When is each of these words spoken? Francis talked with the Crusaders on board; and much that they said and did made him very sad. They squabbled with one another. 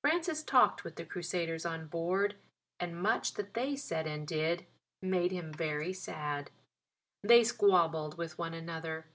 Francis 0.00 0.44
talked 0.44 0.84
with 0.84 0.94
the 0.94 1.04
Crusaders 1.04 1.66
on 1.66 1.88
board; 1.88 2.36
and 2.78 2.96
much 3.02 3.34
that 3.34 3.54
they 3.54 3.74
said 3.74 4.06
and 4.06 4.24
did 4.24 4.64
made 5.02 5.32
him 5.32 5.52
very 5.52 5.92
sad. 5.92 6.52
They 7.24 7.42
squabbled 7.42 8.16
with 8.16 8.38
one 8.38 8.54
another. 8.54 9.06